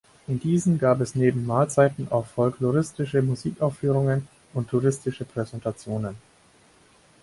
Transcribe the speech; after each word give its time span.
In 0.25 0.39
diesen 0.39 0.79
gab 0.79 0.99
es 0.99 1.13
neben 1.13 1.45
Mahlzeiten 1.45 2.07
auch 2.09 2.25
folkloristische 2.25 3.21
Musikaufführungen 3.21 4.27
und 4.51 4.67
touristische 4.71 5.25
Präsentationen. 5.25 6.15